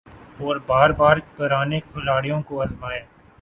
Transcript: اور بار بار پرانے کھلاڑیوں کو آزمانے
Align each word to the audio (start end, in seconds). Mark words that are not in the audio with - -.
اور 0.39 0.55
بار 0.67 0.89
بار 0.99 1.17
پرانے 1.37 1.79
کھلاڑیوں 1.81 2.41
کو 2.41 2.61
آزمانے 2.61 2.99